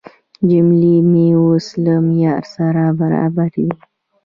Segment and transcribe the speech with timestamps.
[0.49, 3.67] جملې مې اوس له معیار سره برابرې دي.